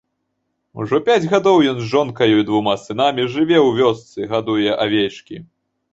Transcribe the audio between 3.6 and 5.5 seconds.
ў вёсцы, гадуе авечкі.